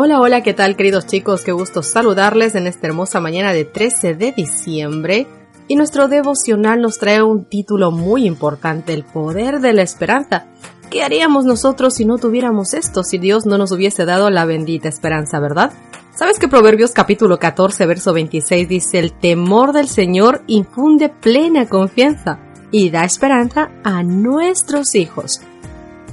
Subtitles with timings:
[0.00, 1.42] Hola, hola, ¿qué tal queridos chicos?
[1.42, 5.26] Qué gusto saludarles en esta hermosa mañana de 13 de diciembre.
[5.66, 10.46] Y nuestro devocional nos trae un título muy importante, el poder de la esperanza.
[10.88, 14.88] ¿Qué haríamos nosotros si no tuviéramos esto, si Dios no nos hubiese dado la bendita
[14.88, 15.72] esperanza, verdad?
[16.14, 22.38] ¿Sabes que Proverbios capítulo 14, verso 26 dice, el temor del Señor infunde plena confianza
[22.70, 25.40] y da esperanza a nuestros hijos?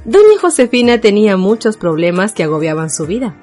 [0.06, 3.36] Doña Josefina tenía muchos problemas que agobiaban su vida.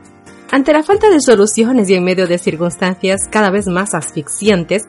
[0.52, 4.86] Ante la falta de soluciones y en medio de circunstancias cada vez más asfixiantes,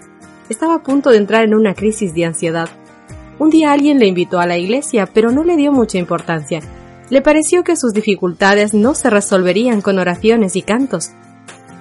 [0.50, 2.68] estaba a punto de entrar en una crisis de ansiedad.
[3.40, 6.60] Un día alguien le invitó a la iglesia, pero no le dio mucha importancia.
[7.10, 11.12] Le pareció que sus dificultades no se resolverían con oraciones y cantos.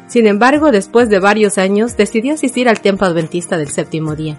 [0.06, 4.38] Sin embargo, después de varios años, decidió asistir al templo adventista del séptimo día.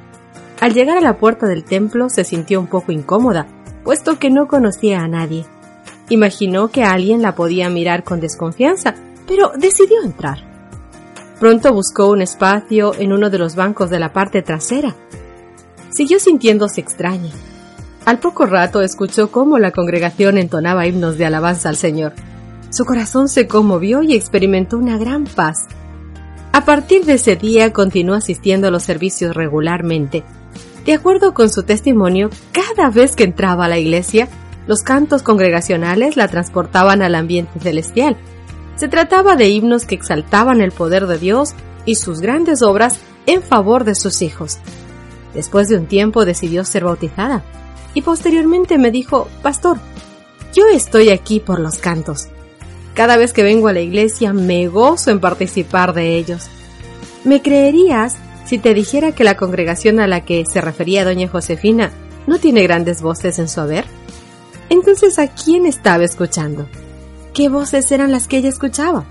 [0.61, 3.47] Al llegar a la puerta del templo se sintió un poco incómoda,
[3.83, 5.43] puesto que no conocía a nadie.
[6.07, 8.95] Imaginó que alguien la podía mirar con desconfianza,
[9.27, 10.39] pero decidió entrar.
[11.39, 14.95] Pronto buscó un espacio en uno de los bancos de la parte trasera.
[15.89, 17.31] Siguió sintiéndose extraña.
[18.05, 22.13] Al poco rato escuchó cómo la congregación entonaba himnos de alabanza al Señor.
[22.69, 25.67] Su corazón se conmovió y experimentó una gran paz.
[26.51, 30.23] A partir de ese día continuó asistiendo a los servicios regularmente.
[30.85, 34.27] De acuerdo con su testimonio, cada vez que entraba a la iglesia,
[34.67, 38.17] los cantos congregacionales la transportaban al ambiente celestial
[38.75, 41.53] se trataba de himnos que exaltaban el poder de Dios
[41.85, 44.57] y sus grandes obras en favor de sus hijos.
[45.33, 47.43] Después de un tiempo decidió ser bautizada
[47.93, 49.77] y posteriormente me dijo, Pastor,
[50.53, 52.27] yo estoy aquí por los cantos.
[52.93, 56.47] Cada vez que vengo a la iglesia me gozo en participar de ellos.
[57.23, 61.91] ¿Me creerías si te dijera que la congregación a la que se refería doña Josefina
[62.27, 63.85] no tiene grandes voces en su haber?
[64.69, 66.67] Entonces, ¿a quién estaba escuchando?
[67.33, 69.05] Qué voces eran las que ella escuchaba.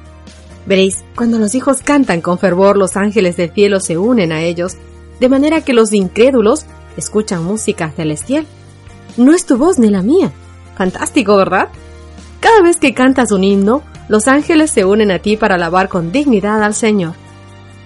[0.66, 4.76] Veréis, cuando los hijos cantan con fervor, los ángeles del cielo se unen a ellos,
[5.20, 6.66] de manera que los incrédulos
[6.96, 8.46] escuchan música celestial.
[9.16, 10.32] No es tu voz ni la mía.
[10.76, 11.68] Fantástico, ¿verdad?
[12.40, 16.12] Cada vez que cantas un himno, los ángeles se unen a ti para alabar con
[16.12, 17.14] dignidad al Señor.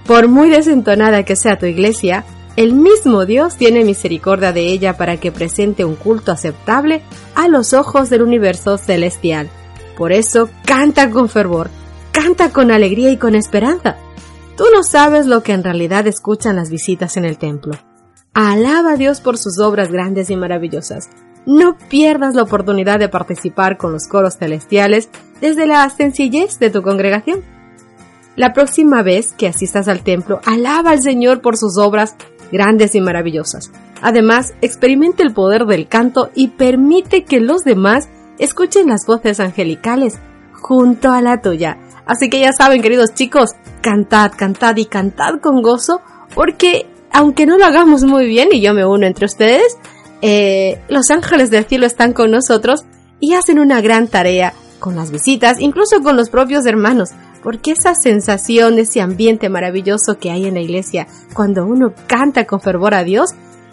[0.06, 2.24] Por muy desentonada que sea tu iglesia,
[2.56, 7.02] el mismo Dios tiene misericordia de ella para que presente un culto aceptable
[7.34, 9.50] a los ojos del universo celestial.
[9.96, 11.70] Por eso canta con fervor,
[12.12, 13.96] canta con alegría y con esperanza.
[14.56, 17.74] Tú no sabes lo que en realidad escuchan las visitas en el templo.
[18.34, 21.08] Alaba a Dios por sus obras grandes y maravillosas.
[21.46, 25.08] No pierdas la oportunidad de participar con los coros celestiales
[25.40, 27.42] desde la sencillez de tu congregación.
[28.34, 32.16] La próxima vez que asistas al templo, alaba al Señor por sus obras
[32.52, 33.70] grandes y maravillosas.
[34.02, 38.08] Además, experimenta el poder del canto y permite que los demás
[38.38, 40.18] escuchen las voces angelicales
[40.52, 41.78] junto a la tuya.
[42.06, 43.50] Así que ya saben, queridos chicos,
[43.82, 46.00] cantad, cantad y cantad con gozo,
[46.34, 49.78] porque aunque no lo hagamos muy bien, y yo me uno entre ustedes,
[50.22, 52.84] eh, los ángeles del cielo están con nosotros
[53.20, 57.10] y hacen una gran tarea con las visitas, incluso con los propios hermanos,
[57.42, 62.60] porque esa sensación, ese ambiente maravilloso que hay en la iglesia cuando uno canta con
[62.60, 63.30] fervor a Dios,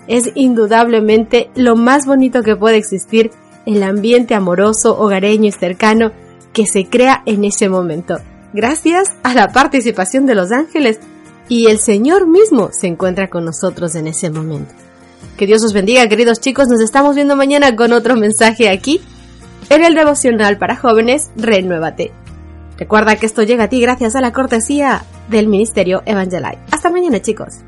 [0.07, 3.31] es indudablemente lo más bonito que puede existir
[3.65, 6.11] el ambiente amoroso, hogareño y cercano
[6.53, 8.19] que se crea en ese momento.
[8.53, 10.99] Gracias a la participación de los ángeles
[11.49, 14.73] y el Señor mismo se encuentra con nosotros en ese momento.
[15.37, 16.67] Que Dios os bendiga, queridos chicos.
[16.67, 19.01] Nos estamos viendo mañana con otro mensaje aquí
[19.69, 22.11] en el devocional para jóvenes Renuévate.
[22.77, 26.59] Recuerda que esto llega a ti gracias a la cortesía del Ministerio Evangelite.
[26.71, 27.59] Hasta mañana, chicos.